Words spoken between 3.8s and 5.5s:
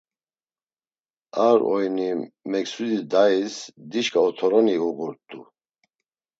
dişǩa otoroni uğurt̆u.